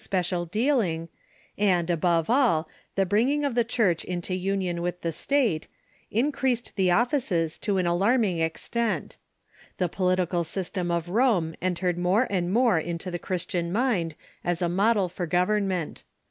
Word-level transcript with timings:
VO 0.01 0.07
THE 0.51 0.67
EARLY 0.71 0.97
CHURCH 0.97 1.09
and, 1.59 1.89
above 1.91 2.27
all, 2.27 2.67
the 2.95 3.05
bringing 3.05 3.45
of 3.45 3.53
the 3.53 3.63
Churcli 3.63 4.03
into 4.05 4.33
union 4.33 4.79
Avith 4.79 5.01
the 5.01 5.11
State, 5.11 5.67
increased 6.09 6.75
the 6.75 6.89
ottices 6.89 7.59
to 7.59 7.77
an 7.77 7.85
alarming 7.85 8.39
extent. 8.39 9.17
The 9.77 9.87
political 9.89 10.43
system 10.43 10.89
of 10.89 11.09
Rome 11.09 11.53
entered 11.61 11.99
more 11.99 12.25
and 12.31 12.51
more 12.51 12.79
into 12.79 13.11
the 13.11 13.19
Christian 13.19 13.71
mind 13.71 14.15
as 14.43 14.63
a 14.63 14.67
model 14.69 15.07
for 15.07 15.27
government. 15.27 16.01